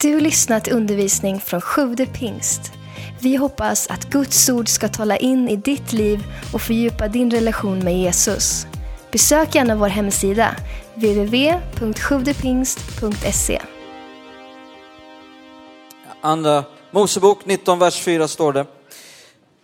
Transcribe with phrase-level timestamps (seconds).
[0.00, 2.72] Du lyssnat till undervisning från Sjude pingst.
[3.20, 7.78] Vi hoppas att Guds ord ska tala in i ditt liv och fördjupa din relation
[7.78, 8.66] med Jesus.
[9.12, 10.56] Besök gärna vår hemsida,
[10.94, 13.62] www.sjuvdepingst.se.
[16.20, 18.66] Andra Mosebok 19, vers 4 står det.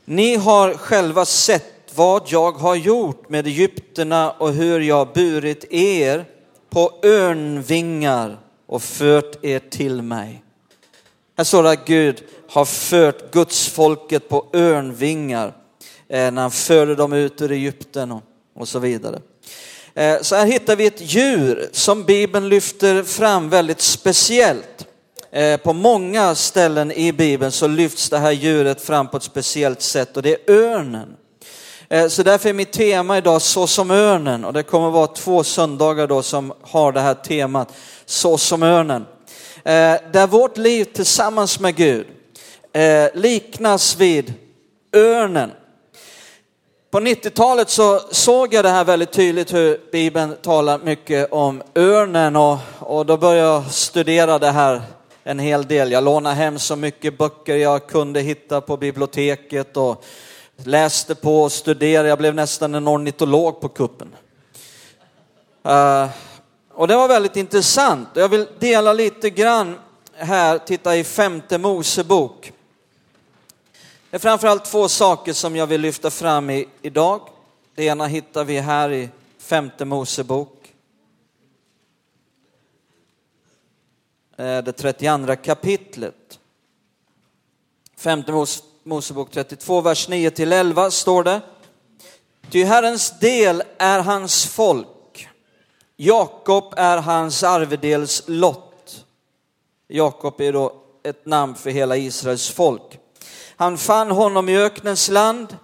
[0.04, 6.24] Ni har själva sett vad jag har gjort med Egypterna och hur jag burit er
[6.70, 8.38] på örnvingar
[8.72, 10.42] och fört er till mig.
[11.36, 15.46] Här står det att Gud har fört Guds folket på örnvingar
[16.08, 18.20] eh, när han förde dem ut ur Egypten
[18.56, 19.20] och, så vidare.
[19.94, 24.86] Eh, så här hittar vi ett djur som Bibeln lyfter fram väldigt speciellt.
[25.32, 29.82] Eh, på många ställen i Bibeln så lyfts det här djuret fram på ett speciellt
[29.82, 31.16] sätt och det är örnen.
[31.92, 35.44] Eh, så därför är mitt tema idag så som örnen och det kommer vara två
[35.44, 37.68] söndagar då som har det här temat
[38.06, 39.06] så som örnen.
[39.56, 42.06] Eh, där vårt liv tillsammans med Gud
[42.72, 44.34] eh, liknas vid
[44.96, 45.50] örnen.
[46.90, 52.36] På 90-talet så såg jag det här väldigt tydligt hur Bibeln talar mycket om örnen
[52.36, 54.82] och, och då började jag studera det här
[55.24, 55.92] en hel del.
[55.92, 60.04] Jag lånade hem så mycket böcker jag kunde hitta på biblioteket och
[60.66, 62.08] läste på och studerade.
[62.08, 64.14] Jag blev nästan en ornitolog på kuppen.
[65.66, 66.08] Uh,
[66.70, 68.08] och det var väldigt intressant.
[68.14, 69.78] Jag vill dela lite grann
[70.14, 72.52] här, titta i femte Mosebok.
[74.10, 77.20] Det är framförallt två saker som jag vill lyfta fram i, idag.
[77.74, 80.74] Det ena hittar vi här i femte Mosebok.
[84.36, 86.38] Eh, det 32 kapitlet.
[87.96, 91.40] Femte Mosebok Mosebok 32, vers 9 till 11 står det.
[92.50, 95.28] Ty Herrens del är hans folk.
[95.96, 99.04] Jakob är hans arvedels lott.
[99.88, 100.72] Jakob är då
[101.04, 102.98] ett namn för hela Israels folk.
[103.56, 105.56] Han fann honom i öknens land,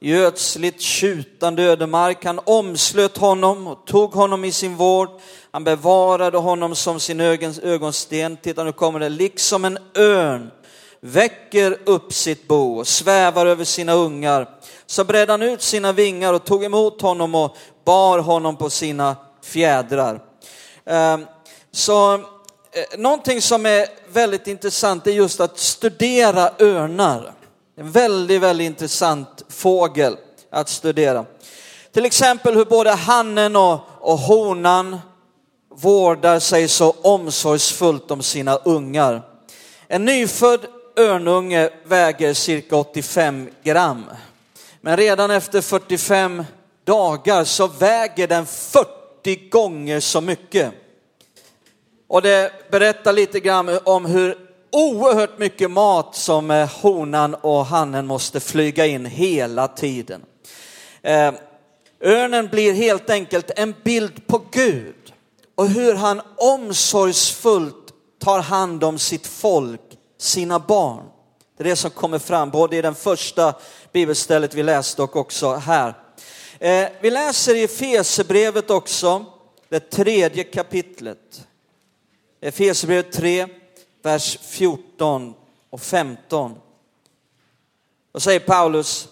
[0.00, 2.24] i ödsligt tjutande ödemark.
[2.24, 5.08] Han omslöt honom och tog honom i sin vård.
[5.50, 8.36] Han bevarade honom som sin ögonsten.
[8.36, 9.08] Titta, nu kommer det.
[9.08, 10.50] Liksom en örn
[11.00, 14.48] väcker upp sitt bo och svävar över sina ungar.
[14.86, 19.16] Så bredde han ut sina vingar och tog emot honom och bar honom på sina
[19.42, 20.20] fjädrar.
[20.86, 21.26] Ehm,
[21.72, 22.20] så eh,
[22.98, 27.32] någonting som är väldigt intressant är just att studera örnar.
[27.78, 30.16] En väldigt, väldigt intressant fågel
[30.50, 31.24] att studera.
[31.92, 34.98] Till exempel hur både hannen och, och honan
[35.74, 39.22] vårdar sig så omsorgsfullt om sina ungar.
[39.88, 40.60] En nyfödd
[40.96, 44.04] örnunge väger cirka 85 gram.
[44.80, 46.44] Men redan efter 45
[46.84, 50.72] dagar så väger den 40 gånger så mycket.
[52.08, 54.38] Och det berättar lite grann om hur
[54.72, 60.22] oerhört mycket mat som eh, honan och hannen måste flyga in hela tiden.
[61.02, 61.32] Eh,
[62.00, 65.12] örnen blir helt enkelt en bild på Gud
[65.54, 69.80] och hur han omsorgsfullt tar hand om sitt folk,
[70.18, 71.04] sina barn.
[71.56, 73.54] Det är det som kommer fram både i den första
[73.92, 75.94] bibelstället vi läste och också här.
[76.58, 79.24] Eh, vi läser i Efesierbrevet också,
[79.68, 81.46] det tredje kapitlet.
[82.40, 83.46] Efesierbrevet 3,
[84.02, 85.34] vers 14
[85.70, 86.54] och 15.
[88.12, 89.08] Då säger Paulus,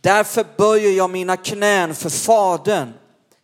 [0.00, 2.92] därför böjer jag mina knän för Fadern,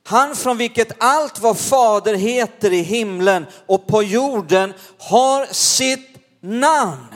[0.05, 6.12] han från vilket allt vad fader heter i himlen och på jorden har sitt
[6.43, 7.15] namn.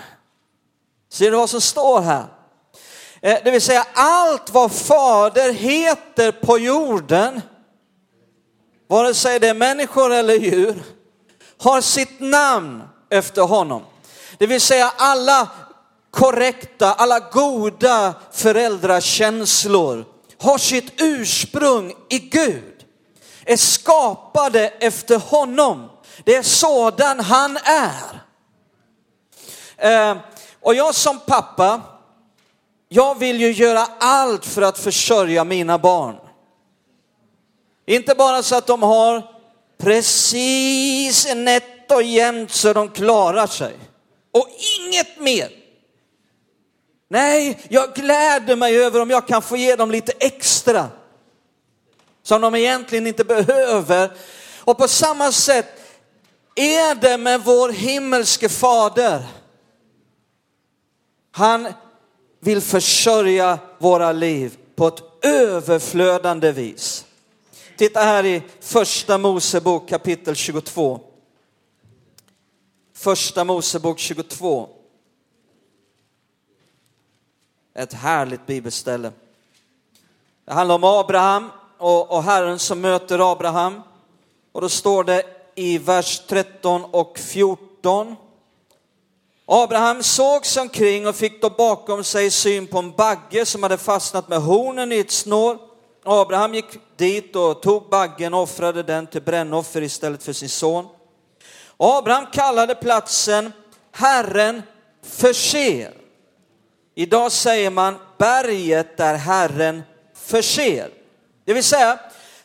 [1.12, 2.26] Ser du vad som står här?
[3.22, 7.41] Eh, det vill säga allt vad fader heter på jorden,
[8.88, 10.82] vare sig det är människor eller djur,
[11.59, 13.82] har sitt namn efter honom.
[14.38, 15.48] Det vill säga alla
[16.10, 20.04] korrekta, alla goda föräldrakänslor
[20.38, 22.84] har sitt ursprung i Gud,
[23.44, 25.91] är skapade efter honom.
[26.25, 28.25] Det är sådan han är.
[29.78, 30.19] Ehm,
[30.61, 31.81] och jag som pappa,
[32.88, 36.17] jag vill ju göra allt för att försörja mina barn.
[37.87, 39.23] Inte bara så att de har
[39.78, 43.76] precis nätt och jämnt så de klarar sig.
[44.32, 45.50] Och inget mer.
[47.08, 50.88] Nej, jag gläder mig över om jag kan få ge dem lite extra.
[52.23, 54.11] Som de egentligen inte behöver.
[54.61, 55.67] Och på samma sätt
[56.55, 59.25] är det med vår himmelske fader.
[61.37, 61.69] Han
[62.41, 67.06] vill försörja våra liv på ett överflödande vis.
[67.77, 71.00] Titta här i första Mosebok kapitel 22.
[72.93, 74.69] Första Mosebok 22.
[77.75, 79.12] Ett härligt bibelställe.
[80.44, 83.83] Det handlar om Abraham och, och Herren som möter Abraham.
[84.53, 85.23] Och då står det
[85.55, 88.17] i vers 13 och 14.
[89.48, 93.78] Abraham såg sig omkring och fick då bakom sig syn på en bagge som hade
[93.78, 95.58] fastnat med hornen i ett snår.
[96.04, 100.87] Abraham gick dit och tog baggen och offrade den till brännoffer istället för sin son.
[101.76, 103.52] Abraham kallade platsen
[103.93, 104.62] Herren
[105.02, 105.94] förser.
[106.94, 109.82] Idag säger man berget där Herren
[110.14, 110.90] förser.
[111.44, 111.99] Det vill säga,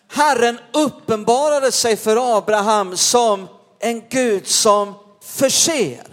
[0.07, 3.47] Herren uppenbarade sig för Abraham som
[3.79, 6.10] en Gud som förser.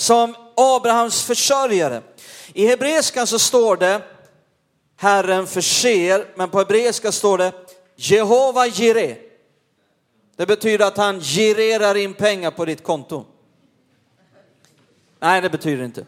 [0.00, 2.02] Som Abrahams försörjare.
[2.52, 4.02] I hebreiskan så står det
[4.96, 7.52] Herren förser, men på hebreiska står det
[7.96, 9.16] Jehova Jireh.
[10.36, 13.24] Det betyder att han girerar in pengar på ditt konto.
[15.18, 16.06] Nej, det betyder inte.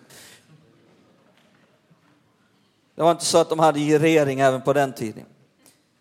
[2.95, 5.25] Det var inte så att de hade girering även på den tiden.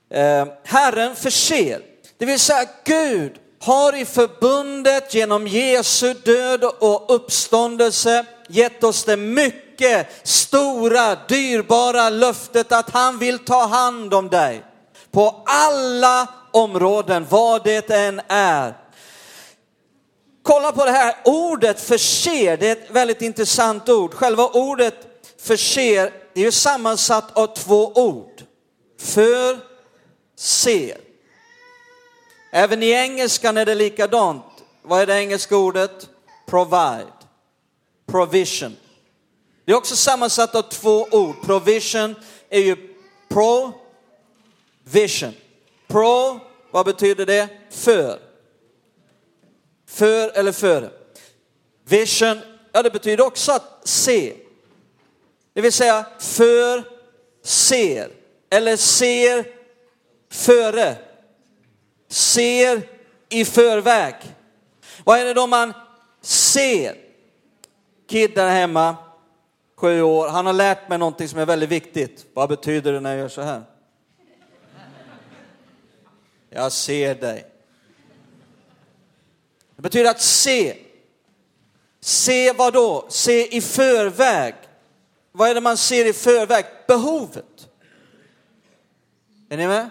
[0.09, 1.81] Eh, Herren förser,
[2.17, 9.17] det vill säga Gud har i förbundet genom Jesu död och uppståndelse gett oss det
[9.17, 14.63] mycket stora, dyrbara löftet att han vill ta hand om dig
[15.11, 18.73] på alla områden, vad det än är.
[20.43, 24.13] Kolla på det här ordet förser, det är ett väldigt intressant ord.
[24.13, 24.95] Själva ordet
[25.41, 28.43] förser, det är sammansatt av två ord.
[28.99, 29.59] För,
[30.37, 31.10] ser.
[32.53, 34.43] Även i engelskan är det likadant.
[34.81, 36.09] Vad är det engelska ordet?
[36.47, 37.13] Provide.
[38.05, 38.75] Provision.
[39.65, 41.35] Det är också sammansatt av två ord.
[41.41, 42.15] Provision
[42.49, 42.75] är ju
[43.29, 43.73] pro-vision.
[45.87, 46.39] Pro,
[46.71, 47.47] vad betyder det?
[47.69, 48.19] För.
[49.87, 50.89] För eller före.
[51.85, 52.39] Vision,
[52.71, 54.33] ja det betyder också att se.
[55.53, 56.83] Det vill säga för,
[57.43, 58.11] ser.
[58.49, 59.45] Eller ser
[60.31, 61.10] före.
[62.11, 62.81] Ser
[63.29, 64.15] i förväg.
[65.03, 65.73] Vad är det då man
[66.21, 66.95] ser?
[68.07, 68.95] Kid där hemma,
[69.75, 72.25] sju år, han har lärt mig någonting som är väldigt viktigt.
[72.33, 73.63] Vad betyder det när jag gör så här?
[76.49, 77.45] Jag ser dig.
[79.75, 80.77] Det betyder att se.
[81.99, 83.05] Se vad då?
[83.09, 84.55] Se i förväg.
[85.31, 86.65] Vad är det man ser i förväg?
[86.87, 87.69] Behovet.
[89.49, 89.89] Är ni med?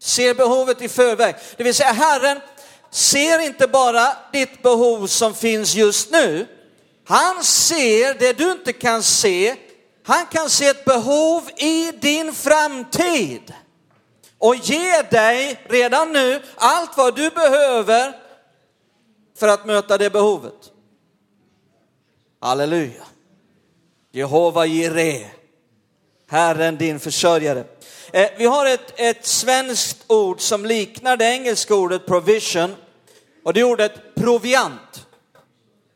[0.00, 1.34] Ser behovet i förväg.
[1.56, 2.40] Det vill säga Herren
[2.90, 6.46] ser inte bara ditt behov som finns just nu.
[7.04, 9.56] Han ser det du inte kan se.
[10.04, 13.54] Han kan se ett behov i din framtid
[14.38, 18.12] och ge dig redan nu allt vad du behöver
[19.38, 20.72] för att möta det behovet.
[22.40, 23.04] Halleluja.
[24.12, 25.26] Jehova Jireh,
[26.28, 27.64] Herren din försörjare.
[28.12, 32.76] Eh, vi har ett, ett svenskt ord som liknar det engelska ordet provision
[33.44, 35.06] och det är ordet proviant.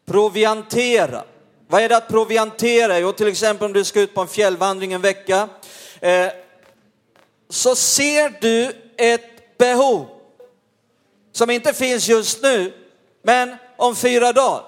[0.07, 1.25] Proviantera.
[1.69, 2.99] Vad är det att proviantera?
[2.99, 5.49] Jo, till exempel om du ska ut på en fjällvandring en vecka
[6.01, 6.29] eh,
[7.49, 10.07] så ser du ett behov
[11.33, 12.73] som inte finns just nu,
[13.23, 14.65] men om fyra dagar.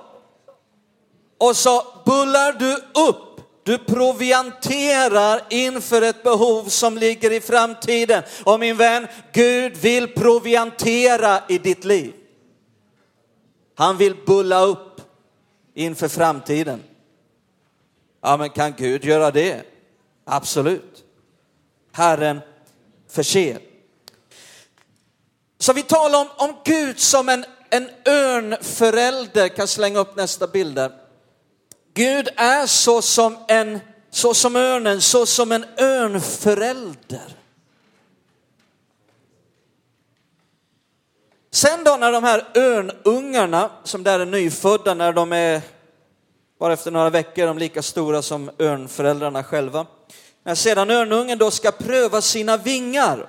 [1.38, 2.74] Och så bullar du
[3.08, 3.33] upp,
[3.64, 8.22] du provianterar inför ett behov som ligger i framtiden.
[8.44, 12.14] Och min vän, Gud vill proviantera i ditt liv.
[13.74, 15.00] Han vill bulla upp
[15.74, 16.82] inför framtiden.
[18.22, 19.62] Ja, men kan Gud göra det?
[20.24, 21.04] Absolut.
[21.92, 22.40] Herren
[23.08, 23.58] förser.
[25.58, 30.74] Så vi talar om, om Gud som en, en örnförälder, kan slänga upp nästa bild
[30.74, 31.03] där.
[31.94, 37.36] Gud är så som, en, så som örnen, så som en örnförälder.
[41.50, 45.60] Sen då när de här örnungarna, som där är nyfödda, när de är
[46.58, 49.86] bara efter några veckor är de lika stora som örnföräldrarna själva.
[50.44, 53.28] När sedan örnungen då ska pröva sina vingar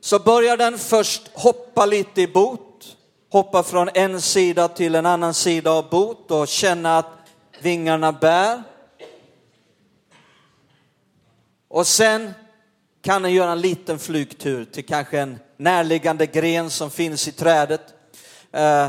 [0.00, 2.65] så börjar den först hoppa lite i bot,
[3.30, 7.10] hoppa från en sida till en annan sida av bot och känna att
[7.60, 8.62] vingarna bär.
[11.68, 12.34] Och sen
[13.02, 17.80] kan den göra en liten flygtur till kanske en närliggande gren som finns i trädet.
[18.52, 18.88] Eh,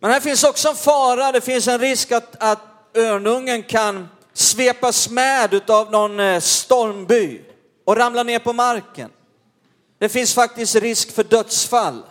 [0.00, 2.60] men här finns också en fara, det finns en risk att, att
[2.94, 7.40] örnungen kan svepas med av någon eh, stormby
[7.84, 9.10] och ramla ner på marken.
[9.98, 12.02] Det finns faktiskt risk för dödsfall.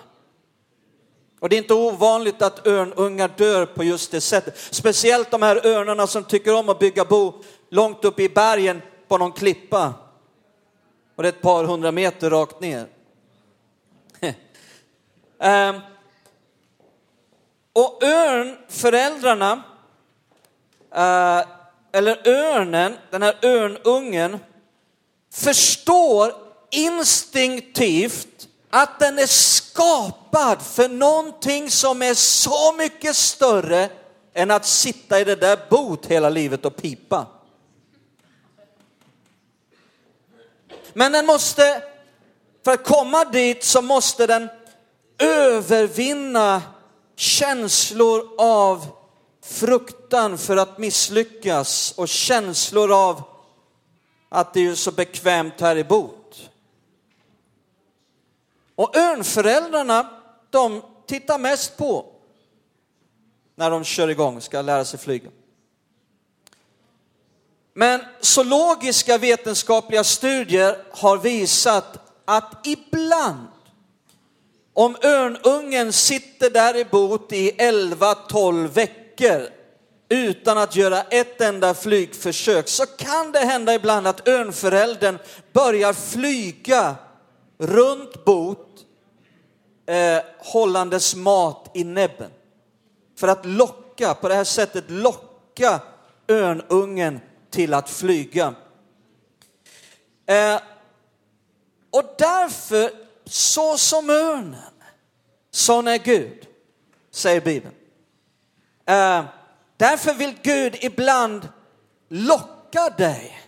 [1.44, 4.58] Och det är inte ovanligt att örnungar dör på just det sättet.
[4.58, 9.18] Speciellt de här örnarna som tycker om att bygga bo långt upp i bergen på
[9.18, 9.94] någon klippa.
[11.16, 12.88] Och det är ett par hundra meter rakt ner.
[14.22, 14.32] um,
[17.74, 19.64] och örnföräldrarna,
[20.96, 21.46] uh, eh,
[21.92, 24.40] eller örnen, den här örnungen,
[25.34, 26.34] förstår
[26.72, 33.90] instinktivt att den är skapad för någonting som är så mycket större
[34.34, 37.26] än att sitta i det där bot hela livet och pipa.
[40.94, 41.84] Men den måste,
[42.66, 44.50] för att komma dit så måste den
[45.18, 46.62] övervinna
[47.16, 48.86] känslor av
[49.44, 53.24] fruktan för att misslyckas och känslor av
[54.30, 56.23] att det är så bekvämt här i bot.
[58.76, 60.10] Och örnföräldrarna,
[60.50, 62.06] de tittar mest på
[63.56, 65.30] när de kör igång, ska lära sig flyga.
[67.74, 73.48] Men zoologiska vetenskapliga studier har visat att ibland,
[74.74, 79.48] om örnungen sitter där i bot i 11-12 veckor
[80.10, 85.20] utan att göra ett enda flygförsök så kan det hända ibland att örnföräldern
[85.54, 86.96] börjar flyga
[87.64, 88.86] runt bot
[89.86, 92.32] eh, hållandes mat i näbben.
[93.18, 95.82] För att locka, på det här sättet locka
[96.28, 98.56] örnungen till att flyga.
[100.26, 100.62] Eh,
[101.92, 102.92] och därför,
[103.26, 104.74] så som örnen,
[105.52, 106.48] sån är Gud,
[107.12, 107.76] säger Bibeln.
[108.86, 109.26] Eh,
[109.78, 111.50] därför vill Gud ibland
[112.10, 113.40] locka dig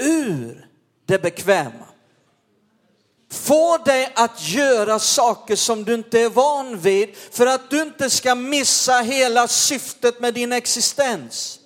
[0.00, 0.68] ur
[1.06, 1.87] det bekväma.
[3.30, 8.10] Få dig att göra saker som du inte är van vid för att du inte
[8.10, 11.60] ska missa hela syftet med din existens.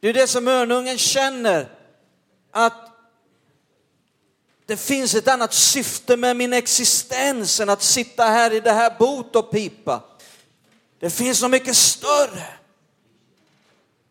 [0.00, 1.68] Det är det som örnungen känner,
[2.50, 2.90] att
[4.66, 8.98] det finns ett annat syfte med min existens än att sitta här i det här
[8.98, 10.02] bot och pipa.
[10.98, 12.46] Det finns så mycket större.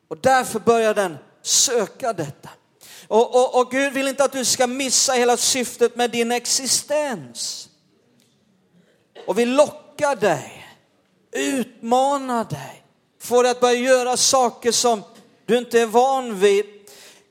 [0.08, 2.50] Och därför börjar den söka detta.
[3.10, 7.70] Och, och, och Gud vill inte att du ska missa hela syftet med din existens.
[9.28, 10.68] Och vi lockar dig,
[11.32, 12.84] utmanar dig,
[13.22, 15.04] får dig att börja göra saker som
[15.46, 16.66] du inte är van vid.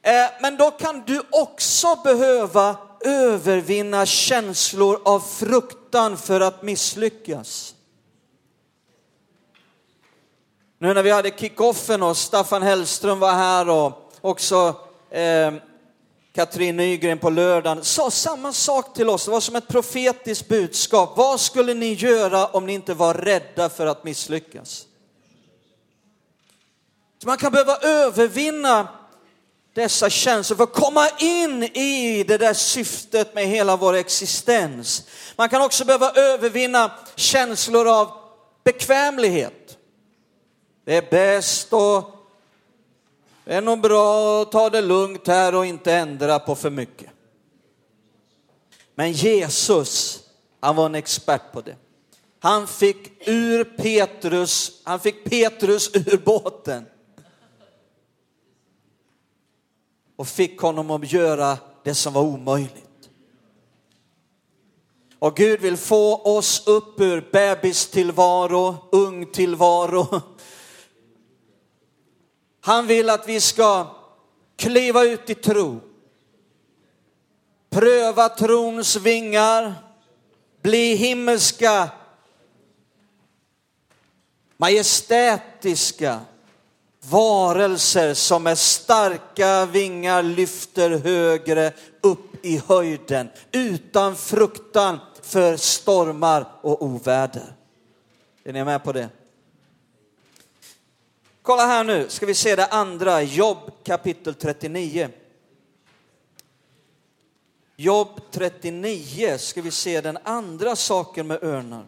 [0.03, 7.75] Eh, men då kan du också behöva övervinna känslor av fruktan för att misslyckas.
[10.79, 14.75] Nu när vi hade kickoffen och Staffan Hellström var här och också
[15.11, 15.53] eh,
[16.39, 19.25] Katrin Nygren på lördagen sa samma sak till oss.
[19.25, 21.13] Det var som ett profetiskt budskap.
[21.17, 24.87] Vad skulle ni göra om ni inte var rädda för att misslyckas?
[27.23, 28.89] Så man kan behöva övervinna
[29.75, 35.03] dessa känslor för att komma in i det där syftet med hela vår existens.
[35.37, 38.13] Man kan också behöva övervinna känslor av
[38.65, 39.79] bekvämlighet.
[40.85, 42.18] Det är bäst och
[43.49, 47.11] det är nog bra att ta det lugnt här och inte ändra på för mycket.
[48.95, 50.21] Men Jesus,
[50.61, 51.77] han var en expert på det.
[52.41, 56.85] Han fick ur Petrus, han fick Petrus ur båten.
[60.17, 63.11] och fick honom att göra det som var omöjligt.
[65.19, 70.21] Och Gud vill få oss upp ur bebistillvaro, ungtillvaro.
[72.69, 73.87] Han vill att vi ska
[74.57, 75.81] kliva ut i tro,
[77.71, 79.75] pröva trons vingar,
[80.63, 81.91] bli himmelska,
[84.57, 86.21] majestätiska,
[87.01, 96.83] varelser som med starka vingar lyfter högre upp i höjden utan fruktan för stormar och
[96.83, 97.53] oväder.
[98.45, 99.09] Är ni med på det?
[101.49, 105.11] Kolla här nu, ska vi se det andra, Jobb kapitel 39.
[107.77, 111.87] Jobb 39 ska vi se den andra saken med örnar.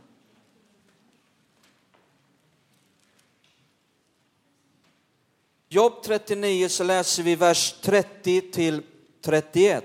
[5.69, 8.83] Jobb 39 så läser vi vers 30 till
[9.21, 9.85] 31.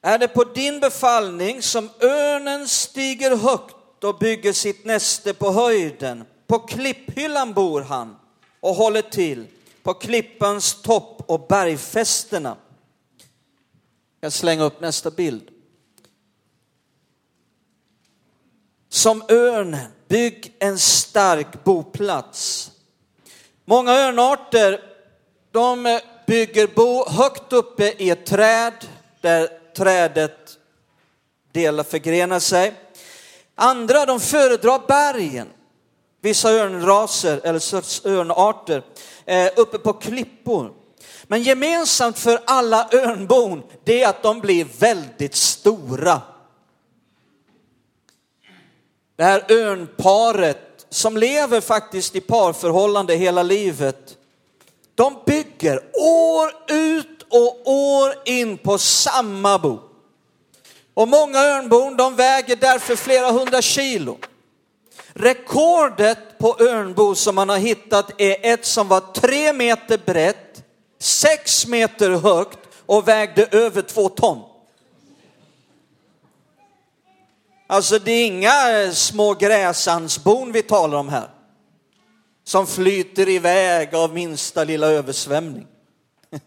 [0.00, 6.24] Är det på din befallning som örnen stiger högt och bygger sitt näste på höjden?
[6.46, 8.16] På klipphyllan bor han
[8.60, 9.46] och håller till,
[9.82, 12.56] på klippans topp och bergfästena.
[14.20, 15.50] Jag slänger upp nästa bild.
[18.88, 22.70] Som örnen, bygg en stark boplats.
[23.64, 24.80] Många örnarter,
[25.50, 28.88] de bygger bo högt uppe i ett träd
[29.20, 30.58] där trädet
[31.52, 32.74] delar förgrenar sig.
[33.54, 35.48] Andra, de föredrar bergen.
[36.20, 38.82] Vissa örnraser eller örnarter
[39.24, 40.72] eh, uppe på klippor.
[41.24, 46.22] Men gemensamt för alla örnbon, det är att de blir väldigt stora.
[49.16, 54.16] Det här örnparet som lever faktiskt i parförhållande hela livet,
[54.94, 59.80] de bygger år ut och år in på samma bo.
[60.94, 64.18] Och många örnbon de väger därför flera hundra kilo.
[65.12, 70.64] Rekordet på örnbo som man har hittat är ett som var tre meter brett,
[70.98, 74.42] sex meter högt och vägde över två ton.
[77.66, 81.28] Alltså det är inga små gräsandsbon vi talar om här.
[82.44, 85.66] Som flyter iväg av minsta lilla översvämning.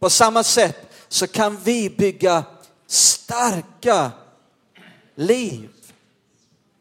[0.00, 0.76] På samma sätt
[1.08, 2.44] så kan vi bygga
[2.88, 4.12] starka
[5.14, 5.70] liv.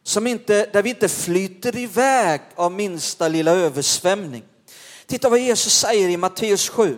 [0.04, 4.44] Som inte, där vi inte flyter iväg av minsta lilla översvämning.
[5.06, 6.98] Titta vad Jesus säger i Matteus 7.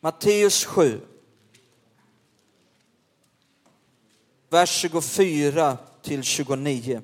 [0.00, 1.00] Matteus 7.
[4.50, 7.02] Vers 24 till 29.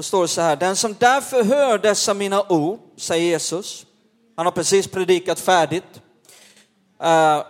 [0.00, 3.86] Då står det så här, den som därför hör dessa mina ord, säger Jesus,
[4.36, 6.00] han har precis predikat färdigt.
[7.04, 7.42] Uh,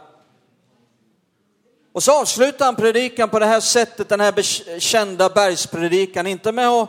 [1.93, 4.43] och så avslutar han predikan på det här sättet, den här
[4.81, 6.89] kända bergspredikan, inte med att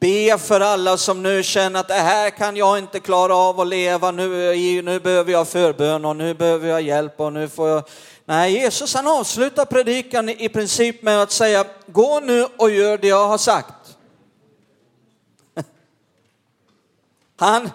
[0.00, 3.68] be för alla som nu känner att det här kan jag inte klara av att
[3.68, 7.82] leva, nu, nu behöver jag förbön och nu behöver jag hjälp och nu får jag...
[8.24, 13.08] Nej, Jesus han avslutar predikan i princip med att säga, gå nu och gör det
[13.08, 13.77] jag har sagt.
[17.38, 17.70] Han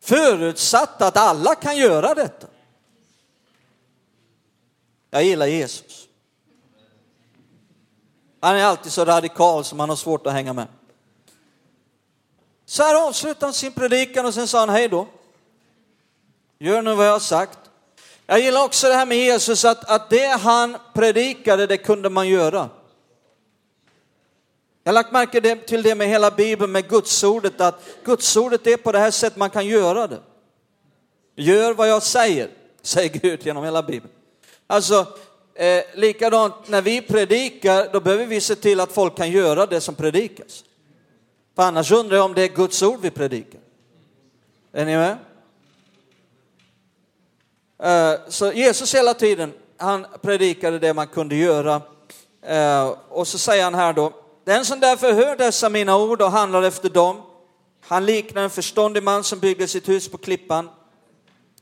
[0.00, 2.46] förutsatte att alla kan göra detta.
[5.10, 6.08] Jag gillar Jesus.
[8.40, 10.66] Han är alltid så radikal som man har svårt att hänga med.
[12.66, 15.08] Så här avslutade han sin predikan och sen sa han hej då.
[16.58, 17.58] Gör nu vad jag har sagt.
[18.26, 22.28] Jag gillar också det här med Jesus, att, att det han predikade, det kunde man
[22.28, 22.68] göra.
[24.84, 28.92] Jag har lagt märke till det med hela Bibeln, med Gudsordet, att Gudsordet är på
[28.92, 30.20] det här sättet man kan göra det.
[31.36, 32.50] Gör vad jag säger,
[32.82, 34.12] säger Gud genom hela Bibeln.
[34.66, 35.06] Alltså,
[35.54, 39.80] eh, likadant när vi predikar, då behöver vi se till att folk kan göra det
[39.80, 40.64] som predikas.
[41.56, 43.60] För annars undrar jag om det är Guds ord vi predikar.
[44.72, 45.16] Är ni med?
[47.82, 51.82] Eh, så Jesus hela tiden, han predikade det man kunde göra.
[52.42, 54.12] Eh, och så säger han här då,
[54.44, 57.22] den som därför hör dessa mina ord och handlar efter dem,
[57.80, 60.70] han liknar en förståndig man som byggde sitt hus på klippan.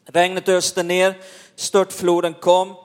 [0.07, 1.23] Regnet öste ner,
[1.57, 2.77] störtfloden kom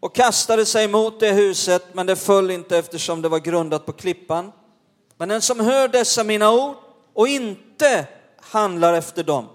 [0.00, 3.92] och kastade sig mot det huset, men det föll inte eftersom det var grundat på
[3.92, 4.52] klippan.
[5.16, 6.76] Men den som hör dessa mina ord
[7.12, 8.06] och inte
[8.40, 9.48] handlar efter dem,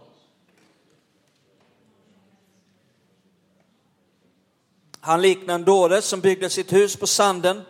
[5.00, 7.62] han liknar en dåre som byggde sitt hus på sanden.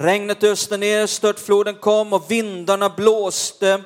[0.00, 3.82] Regnet öste ner, störtfloden kom och vindarna blåste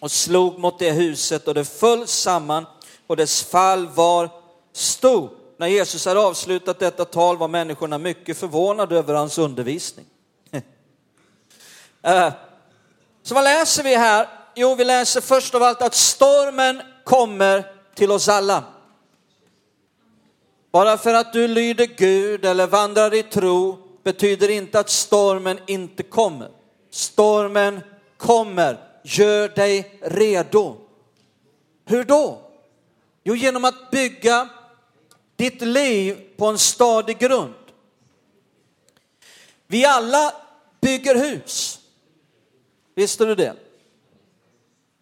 [0.00, 2.66] och slog mot det huset och det föll samman
[3.06, 4.30] och dess fall var
[4.72, 5.32] stort.
[5.58, 10.06] När Jesus hade avslutat detta tal var människorna mycket förvånade över hans undervisning.
[12.02, 12.32] Eh,
[13.22, 14.28] så vad läser vi här?
[14.54, 17.64] Jo, vi läser först av allt att stormen kommer
[17.94, 18.64] till oss alla.
[20.72, 26.02] Bara för att du lyder Gud eller vandrar i tro betyder inte att stormen inte
[26.02, 26.50] kommer.
[26.90, 27.80] Stormen
[28.16, 28.78] kommer.
[29.04, 30.76] Gör dig redo.
[31.84, 32.50] Hur då?
[33.24, 34.48] Jo, genom att bygga
[35.36, 37.54] ditt liv på en stadig grund.
[39.66, 40.34] Vi alla
[40.80, 41.80] bygger hus.
[42.94, 43.56] Visste du det?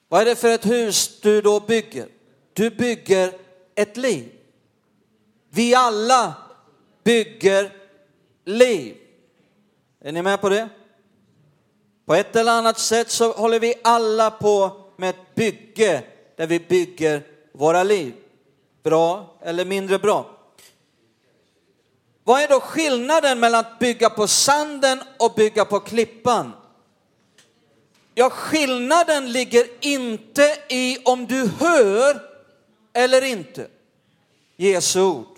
[0.08, 2.08] Vad är det för ett hus du då bygger?
[2.52, 3.32] Du bygger
[3.74, 4.32] ett liv.
[5.50, 6.34] Vi alla
[7.04, 7.85] bygger
[8.46, 8.96] liv.
[10.00, 10.68] Är ni med på det?
[12.06, 16.02] På ett eller annat sätt så håller vi alla på med ett bygge
[16.36, 18.14] där vi bygger våra liv.
[18.82, 20.30] Bra eller mindre bra.
[22.24, 26.52] Vad är då skillnaden mellan att bygga på sanden och bygga på klippan?
[28.14, 32.22] Ja, skillnaden ligger inte i om du hör
[32.92, 33.66] eller inte
[34.56, 35.35] Jesu ord.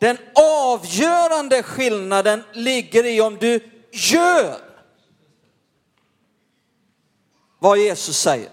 [0.00, 3.60] Den avgörande skillnaden ligger i om du
[3.92, 4.60] gör
[7.58, 8.50] vad Jesus säger.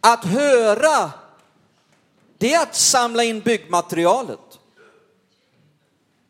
[0.00, 1.10] Att höra,
[2.38, 4.58] det är att samla in byggmaterialet.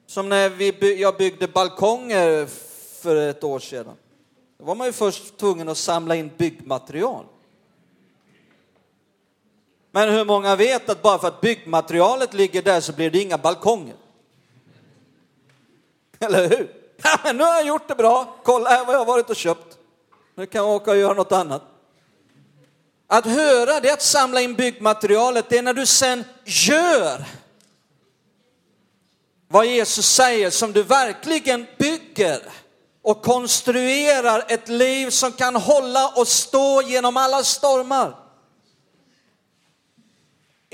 [0.07, 2.47] Som när vi, jag byggde balkonger
[3.03, 3.97] för ett år sedan.
[4.59, 7.25] Då var man ju först tvungen att samla in byggmaterial.
[9.95, 13.39] Men hur många vet att bara för att byggmaterialet ligger där så blir det inga
[13.39, 13.97] balkonger?
[16.19, 16.71] Eller hur?
[17.05, 19.37] Ja, men nu har jag gjort det bra, kolla här vad jag har varit och
[19.37, 19.79] köpt.
[20.35, 21.63] Nu kan jag åka och göra något annat.
[23.07, 27.25] Att höra, det är att samla in byggmaterialet, det är när du sen gör
[29.49, 32.41] vad Jesus säger som du verkligen bygger
[33.03, 38.22] och konstruerar ett liv som kan hålla och stå genom alla stormar.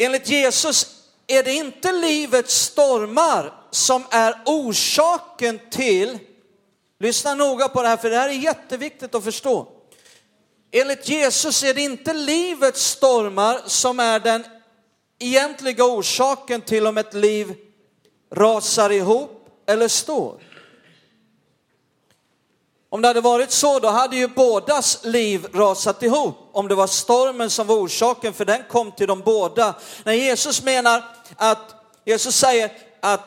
[0.00, 0.86] Enligt Jesus
[1.26, 6.18] är det inte livets stormar som är orsaken till,
[7.00, 9.68] lyssna noga på det här för det här är jätteviktigt att förstå.
[10.72, 14.44] Enligt Jesus är det inte livets stormar som är den
[15.18, 17.54] egentliga orsaken till om ett liv
[18.34, 20.42] rasar ihop eller står.
[22.90, 26.50] Om det hade varit så, då hade ju bådas liv rasat ihop.
[26.52, 29.74] Om det var stormen som var orsaken, för den kom till de båda.
[30.04, 31.04] När Jesus menar
[31.36, 31.74] att,
[32.04, 32.70] Jesus säger
[33.00, 33.20] att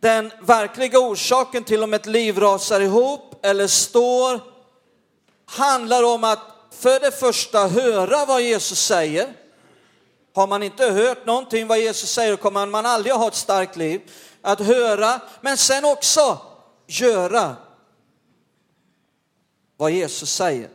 [0.00, 4.40] den verkliga orsaken till om ett liv rasar ihop eller står
[5.46, 6.38] handlar om att
[6.70, 9.32] för det första höra vad Jesus säger.
[10.34, 14.00] Har man inte hört någonting vad Jesus säger kommer man aldrig ha ett starkt liv.
[14.42, 16.38] Att höra, men sen också
[16.86, 17.56] göra
[19.78, 20.70] vad Jesus säger.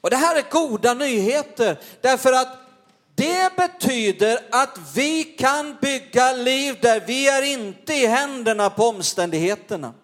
[0.00, 2.58] Och det här är goda nyheter därför att
[3.14, 9.94] det betyder att vi kan bygga liv där vi är inte i händerna på omständigheterna.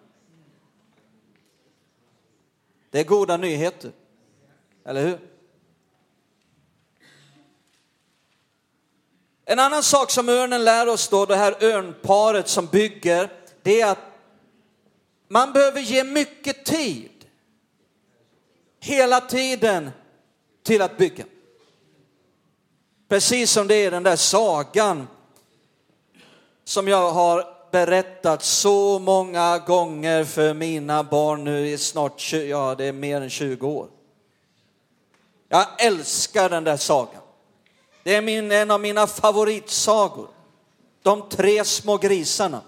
[2.89, 3.91] Det är goda nyheter,
[4.85, 5.19] eller hur?
[9.45, 13.29] En annan sak som örnen lär oss då, det här örnparet som bygger,
[13.61, 14.11] det är att
[15.27, 17.20] man behöver ge mycket tid
[18.81, 19.91] hela tiden
[20.63, 21.25] till att bygga.
[23.09, 25.07] Precis som det är den där sagan
[26.63, 32.85] som jag har berättat så många gånger för mina barn nu i snart, ja det
[32.85, 33.87] är mer än 20 år.
[35.49, 37.21] Jag älskar den där sagan.
[38.03, 40.27] Det är min, en av mina favoritsagor.
[41.01, 42.61] De tre små grisarna.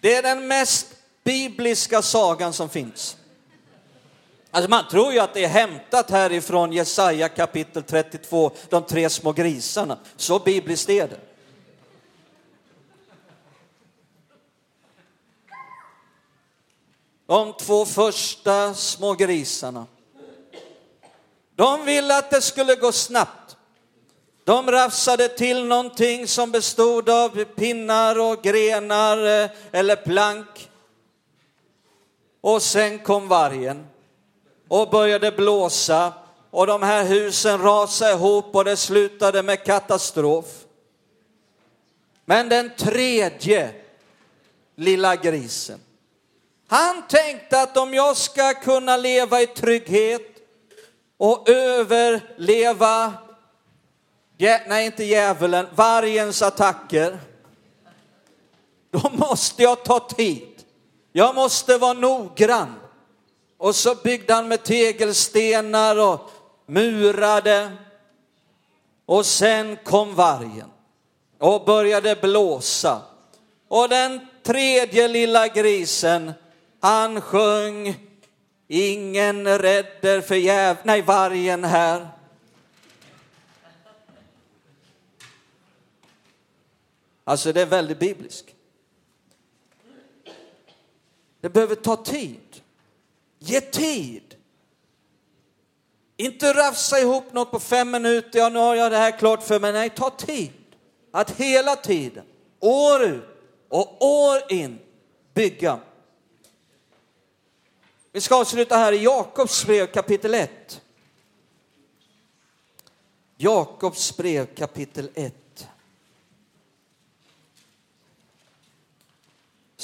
[0.00, 0.93] Det är den mest
[1.24, 3.16] bibliska sagan som finns.
[4.50, 9.32] Alltså man tror ju att det är hämtat härifrån Jesaja kapitel 32, de tre små
[9.32, 9.98] grisarna.
[10.16, 11.20] Så bibliskt är det.
[17.26, 19.86] De två första små grisarna.
[21.56, 23.56] De ville att det skulle gå snabbt.
[24.44, 30.70] De rafsade till någonting som bestod av pinnar och grenar eh, eller plank.
[32.44, 33.86] Och sen kom vargen
[34.68, 36.12] och började blåsa
[36.50, 40.46] och de här husen rasade ihop och det slutade med katastrof.
[42.24, 43.74] Men den tredje
[44.76, 45.80] lilla grisen,
[46.68, 50.36] han tänkte att om jag ska kunna leva i trygghet
[51.16, 53.12] och överleva,
[54.38, 57.18] nej inte djävulen, vargens attacker,
[58.90, 60.53] då måste jag ta tid.
[61.16, 62.74] Jag måste vara noggrann.
[63.58, 66.30] Och så byggde han med tegelstenar och
[66.66, 67.72] murade.
[69.06, 70.70] Och sen kom vargen
[71.38, 73.02] och började blåsa.
[73.68, 76.32] Och den tredje lilla grisen,
[76.80, 77.96] han sjöng
[78.68, 80.76] Ingen rädder för jäv...
[80.82, 82.08] Nej, vargen här.
[87.24, 88.53] Alltså det är väldigt bibliskt.
[91.44, 92.62] Det behöver ta tid.
[93.38, 94.36] Ge tid.
[96.16, 99.60] Inte rafsa ihop något på fem minuter, ja nu har jag det här klart för
[99.60, 99.72] mig.
[99.72, 100.52] Nej, ta tid.
[101.10, 102.24] Att hela tiden,
[102.60, 103.24] år ut
[103.68, 104.78] och år in,
[105.34, 105.80] bygga.
[108.12, 110.82] Vi ska avsluta här i Jakobs brev kapitel 1.
[113.36, 115.43] Jakobs brev kapitel 1.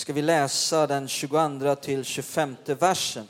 [0.00, 3.28] Ska vi läsa den 22 till 25 versen.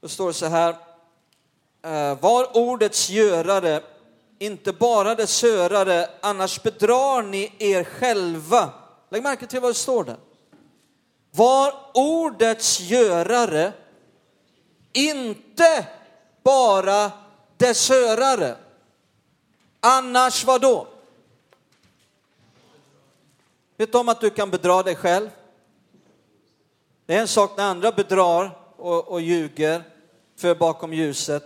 [0.00, 0.76] Då står det så här.
[1.82, 3.82] Eh, var ordets görare,
[4.38, 8.72] inte bara dess hörare, annars bedrar ni er själva.
[9.10, 10.18] Lägg märke till vad det står där.
[11.30, 13.72] Var ordets görare,
[14.92, 15.86] inte
[16.42, 17.12] bara
[17.56, 18.56] dess hörare.
[19.80, 20.86] Annars vad då?
[23.76, 25.30] Vet du om att du kan bedra dig själv?
[27.06, 29.82] Det är en sak när andra bedrar och, och ljuger
[30.36, 31.44] för bakom ljuset.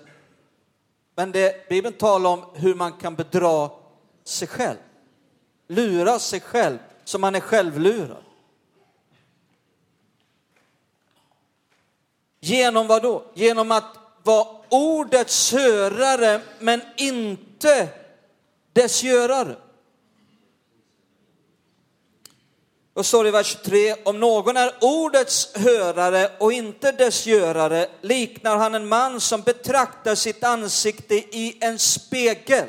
[1.14, 3.70] Men det, Bibeln talar om hur man kan bedra
[4.24, 4.78] sig själv.
[5.68, 8.22] Lura sig själv så man är självlurad.
[12.40, 13.24] Genom vad då?
[13.34, 17.88] Genom att vara ordets hörare men inte
[18.72, 19.56] dess görare.
[22.94, 27.88] Och står det i vers 23, om någon är ordets hörare och inte dess görare
[28.00, 32.66] liknar han en man som betraktar sitt ansikte i en spegel.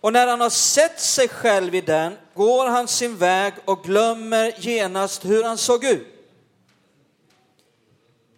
[0.00, 4.54] Och när han har sett sig själv i den går han sin väg och glömmer
[4.58, 6.06] genast hur han såg ut.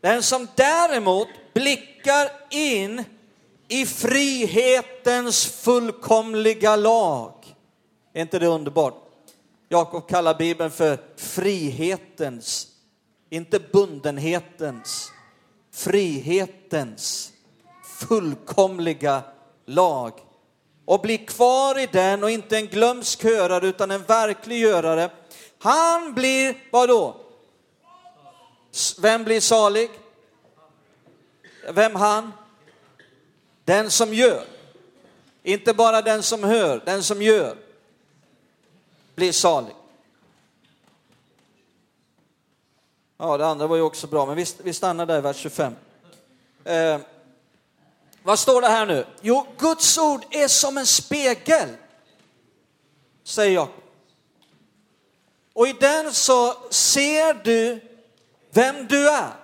[0.00, 3.04] Den som däremot blickar in
[3.68, 7.32] i frihetens fullkomliga lag.
[8.12, 8.94] Är inte det underbart?
[9.68, 12.66] Jakob kallar Bibeln för frihetens,
[13.30, 15.10] inte bundenhetens,
[15.72, 17.32] frihetens
[17.98, 19.22] fullkomliga
[19.66, 20.12] lag.
[20.84, 25.10] Och blir kvar i den och inte en glömsk hörare utan en verklig görare.
[25.58, 27.16] Han blir, vad då?
[28.98, 29.90] Vem blir salig?
[31.72, 32.32] Vem han?
[33.64, 34.44] Den som gör.
[35.42, 37.56] Inte bara den som hör, den som gör
[39.14, 39.74] blir salig.
[43.18, 45.76] Ja, det andra var ju också bra, men vi, vi stannar där i vers 25.
[46.64, 46.98] Eh,
[48.22, 49.06] vad står det här nu?
[49.20, 51.68] Jo, Guds ord är som en spegel,
[53.24, 53.68] säger jag.
[55.52, 57.80] Och i den så ser du
[58.50, 59.43] vem du är.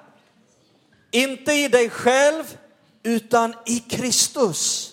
[1.10, 2.56] Inte i dig själv,
[3.02, 4.92] utan i Kristus.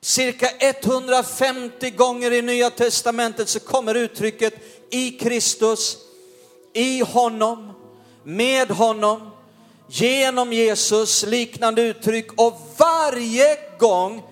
[0.00, 4.54] Cirka 150 gånger i Nya Testamentet så kommer uttrycket
[4.90, 5.98] i Kristus,
[6.72, 7.72] i honom,
[8.24, 9.30] med honom,
[9.88, 12.32] genom Jesus, liknande uttryck.
[12.32, 14.22] Och varje gång,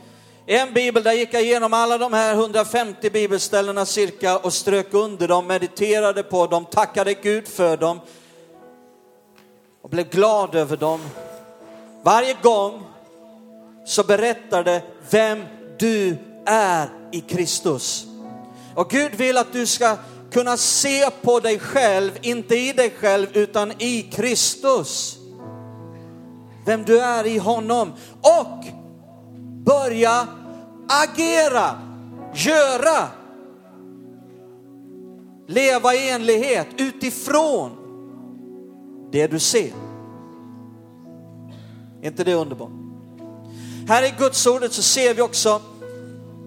[0.46, 5.28] en bibel, där gick jag igenom alla de här 150 bibelställena cirka och strök under
[5.28, 8.00] dem, mediterade på dem, tackade Gud för dem
[9.88, 11.00] och blev glad över dem.
[12.02, 12.82] Varje gång
[13.86, 15.44] så berättar det vem
[15.78, 18.06] du är i Kristus.
[18.74, 19.96] Och Gud vill att du ska
[20.30, 25.18] kunna se på dig själv, inte i dig själv utan i Kristus.
[26.66, 28.64] Vem du är i honom och
[29.64, 30.26] börja
[30.88, 31.78] agera,
[32.34, 33.08] göra,
[35.46, 37.87] leva i enlighet utifrån
[39.10, 39.72] det du ser.
[42.02, 42.70] Är inte det underbart?
[43.88, 45.62] Här i Guds ordet så ser vi också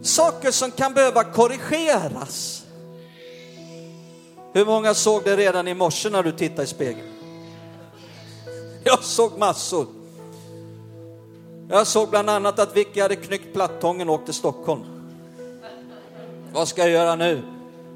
[0.01, 2.65] saker som kan behöva korrigeras.
[4.53, 7.07] Hur många såg det redan i morse när du tittade i spegeln?
[8.83, 9.87] Jag såg massor.
[11.69, 14.81] Jag såg bland annat att Vicky hade knyckt plattången och åkt till Stockholm.
[16.53, 17.41] Vad ska jag göra nu?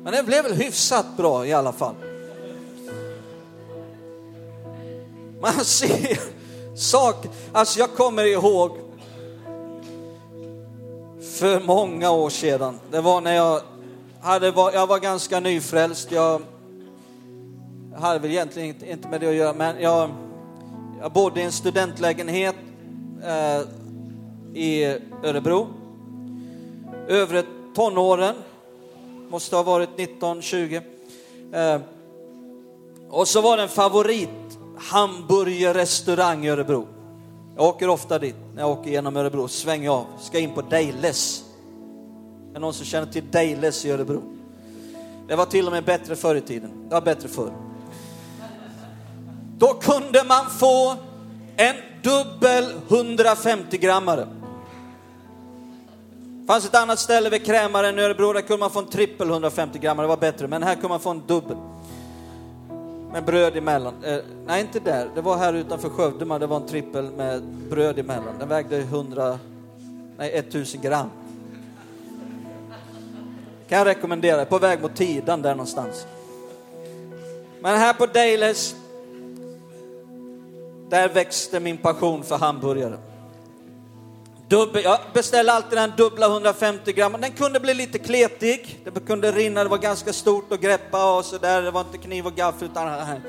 [0.03, 1.95] Men det blev väl hyfsat bra i alla fall.
[5.45, 6.19] Man ser
[6.75, 7.31] saker.
[7.53, 8.77] Alltså jag kommer ihåg
[11.21, 12.79] för många år sedan.
[12.91, 13.61] Det var när jag
[14.21, 16.11] hade, jag var ganska nyfrälst.
[16.11, 16.41] Jag
[17.95, 20.09] hade väl egentligen inte med det att göra, men jag,
[21.01, 22.55] jag bodde i en studentlägenhet
[23.23, 23.61] eh,
[24.53, 25.67] i Örebro.
[27.07, 27.43] Övre
[27.75, 28.35] tonåren,
[29.29, 30.81] måste ha varit 19-20.
[31.53, 31.81] Eh,
[33.09, 34.44] och så var det en favorit
[34.77, 36.87] hamburgerrestaurang i Örebro.
[37.55, 41.43] Jag åker ofta dit när jag åker genom Örebro, svänger av, ska in på Dejles.
[42.49, 44.23] Är det någon som känner till Dejles i Örebro?
[45.27, 46.71] Det var till och med bättre förr i tiden.
[46.89, 47.51] Det var bättre förr.
[49.57, 50.95] Då kunde man få
[51.55, 54.27] en dubbel 150 grammare.
[56.45, 59.29] Det fanns ett annat ställe vid krämaren i Örebro, där kunde man få en trippel
[59.29, 61.57] 150 grammare, det var bättre, men här kunde man få en dubbel
[63.15, 64.03] med bröd emellan.
[64.03, 65.09] Eh, nej, inte där.
[65.15, 68.39] Det var här utanför Skövde, det var en trippel med bröd emellan.
[68.39, 69.39] Den vägde 100,
[70.17, 71.09] nej 1000 gram.
[73.67, 76.07] Kan jag rekommendera, på väg mot Tidan där någonstans.
[77.61, 78.75] Men här på Dales,
[80.89, 82.97] där växte min passion för hamburgare.
[84.49, 87.15] Dubbel, jag beställde alltid den dubbla 150 gram.
[87.21, 91.25] Den kunde bli lite kletig, det kunde rinna, det var ganska stort att greppa och
[91.25, 91.61] så där.
[91.61, 93.21] Det var inte kniv och gaffel utan här.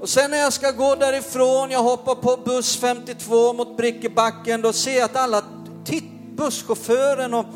[0.00, 4.72] Och sen när jag ska gå därifrån, jag hoppar på buss 52 mot Brickebacken, då
[4.72, 5.42] ser jag att alla
[6.36, 7.46] busschauffören och,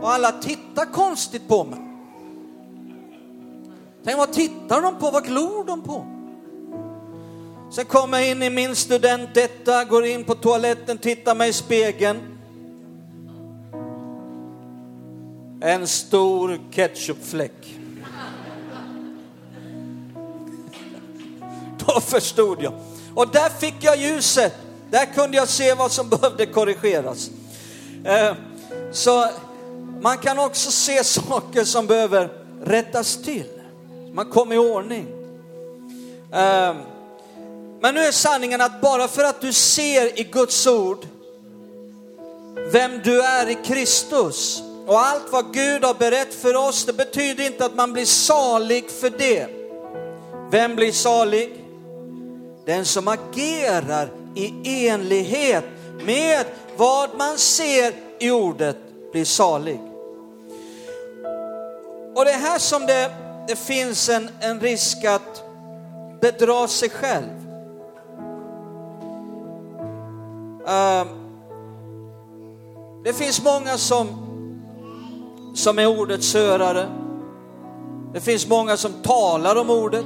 [0.00, 1.78] och alla tittar konstigt på mig.
[4.04, 6.19] Tänk vad tittar de på, vad glor de på?
[7.70, 12.20] Sen kommer jag in i min studentetta, går in på toaletten, tittar mig i spegeln.
[15.60, 17.52] En stor ketchupfläck.
[21.86, 22.72] Då förstod jag.
[23.14, 24.54] Och där fick jag ljuset.
[24.90, 27.30] Där kunde jag se vad som behövde korrigeras.
[28.04, 28.34] Eh,
[28.92, 29.26] så
[30.00, 32.30] man kan också se saker som behöver
[32.64, 33.48] rättas till.
[34.12, 35.06] Man kommer i ordning.
[36.32, 36.74] Eh,
[37.80, 41.06] men nu är sanningen att bara för att du ser i Guds ord
[42.72, 47.46] vem du är i Kristus och allt vad Gud har berett för oss, det betyder
[47.46, 49.46] inte att man blir salig för det.
[50.50, 51.64] Vem blir salig?
[52.66, 55.64] Den som agerar i enlighet
[56.04, 56.44] med
[56.76, 58.76] vad man ser i ordet
[59.12, 59.80] blir salig.
[62.14, 63.10] Och det är här som det,
[63.48, 65.42] det finns en, en risk att
[66.20, 67.39] bedra sig själv.
[70.70, 71.08] Ehm,
[73.04, 74.08] det finns många som,
[75.54, 76.88] som är ordets hörare.
[78.12, 80.04] Det finns många som talar om ordet,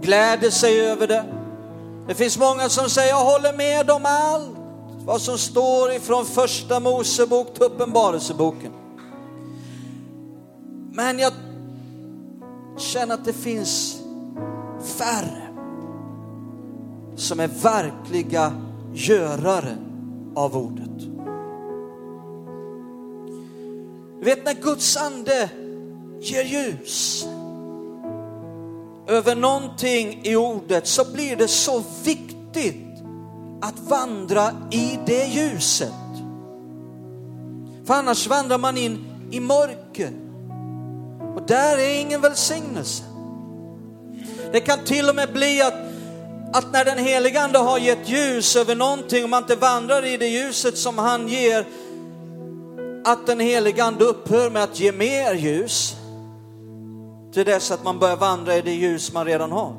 [0.00, 1.24] gläder sig över det.
[2.08, 4.56] Det finns många som säger, jag håller med om allt
[5.04, 8.72] vad som står ifrån första Mosebok till Uppenbarelseboken.
[10.92, 11.32] Men jag
[12.76, 14.00] känner att det finns
[14.98, 15.48] färre
[17.16, 18.52] som är verkliga
[18.96, 19.76] görare
[20.34, 21.00] av ordet.
[24.18, 25.50] Du vet när Guds ande
[26.20, 27.26] ger ljus
[29.06, 32.86] över någonting i ordet så blir det så viktigt
[33.60, 35.92] att vandra i det ljuset.
[37.84, 40.12] För annars vandrar man in i mörker
[41.36, 43.04] och där är ingen välsignelse.
[44.52, 45.85] Det kan till och med bli att
[46.52, 50.16] att när den helige ande har gett ljus över någonting och man inte vandrar i
[50.16, 51.66] det ljuset som han ger,
[53.04, 55.96] att den helige ande upphör med att ge mer ljus
[57.32, 59.72] till dess att man börjar vandra i det ljus man redan har.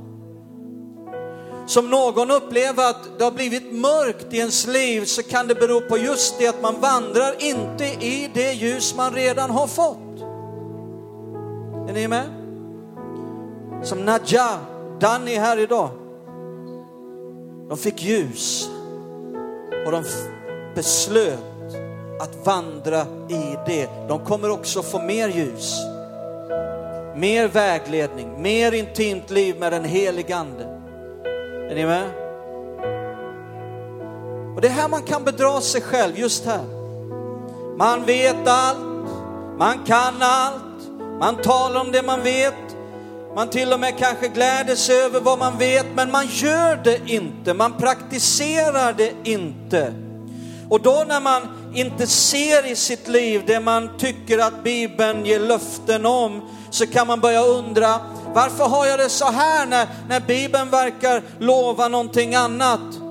[1.68, 5.82] Som någon upplever att det har blivit mörkt i ens liv så kan det bero
[5.82, 10.22] på just det att man vandrar inte i det ljus man redan har fått.
[11.90, 12.26] Är ni med?
[13.84, 14.50] Som Nadja,
[15.00, 15.90] Danny här idag.
[17.70, 18.70] De fick ljus
[19.86, 20.04] och de
[20.76, 21.40] beslöt
[22.20, 23.90] att vandra i det.
[24.08, 25.76] De kommer också få mer ljus,
[27.16, 30.64] mer vägledning, mer intimt liv med den helige Ande.
[31.70, 32.10] Är ni med?
[34.56, 36.64] Och det är här man kan bedra sig själv, just här.
[37.78, 39.10] Man vet allt,
[39.58, 42.54] man kan allt, man talar om det man vet,
[43.38, 47.00] man till och med kanske gläder sig över vad man vet, men man gör det
[47.06, 47.54] inte.
[47.54, 49.93] Man praktiserar det inte.
[50.69, 51.41] Och då när man
[51.73, 57.08] inte ser i sitt liv det man tycker att Bibeln ger löften om, så kan
[57.08, 58.00] man börja undra,
[58.34, 63.07] varför har jag det så här när, när Bibeln verkar lova någonting annat?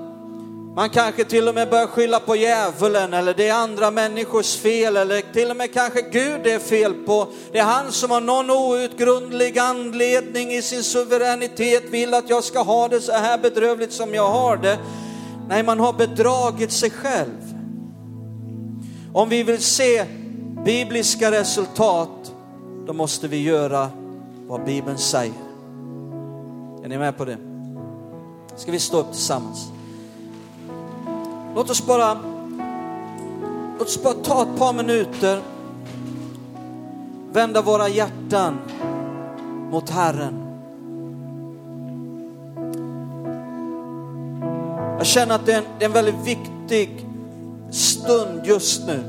[0.77, 4.97] Man kanske till och med börjar skylla på djävulen eller det är andra människors fel
[4.97, 7.27] eller till och med kanske Gud det är fel på.
[7.51, 12.61] Det är han som har någon outgrundlig anledning i sin suveränitet vill att jag ska
[12.61, 14.77] ha det så här bedrövligt som jag har det.
[15.49, 17.53] Nej, man har bedragit sig själv.
[19.13, 20.05] Om vi vill se
[20.65, 22.33] bibliska resultat,
[22.87, 23.89] då måste vi göra
[24.47, 25.33] vad Bibeln säger.
[26.83, 27.37] Är ni med på det?
[28.55, 29.76] Ska vi stå upp tillsammans?
[31.57, 32.17] Låt oss bara,
[33.79, 35.41] låt oss bara ta ett par minuter,
[37.31, 38.57] vända våra hjärtan
[39.71, 40.33] mot Herren.
[44.97, 47.05] Jag känner att det är, en, det är en väldigt viktig
[47.71, 49.03] stund just nu.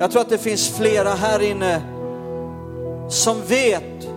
[0.00, 1.82] Jag tror att det finns flera här inne
[3.08, 4.08] som vet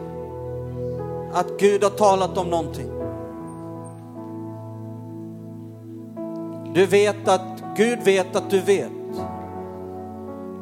[1.33, 2.98] att Gud har talat om någonting.
[6.73, 8.91] Du vet att Gud vet att du vet.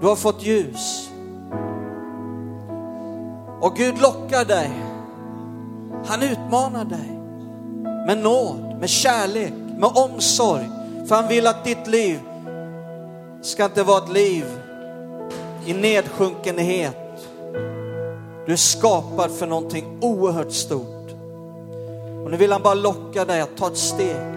[0.02, 1.10] Du har fått ljus.
[3.62, 4.72] Och Gud lockar dig.
[6.06, 7.20] Han utmanar dig
[8.08, 10.70] med nåd, med kärlek, med omsorg.
[11.08, 12.20] För han vill att ditt liv
[13.42, 14.46] ska inte vara ett liv
[15.66, 17.28] i nedsjunkenhet.
[18.46, 21.12] Du är skapad för någonting oerhört stort.
[22.24, 24.37] Och nu vill han bara locka dig att ta ett steg.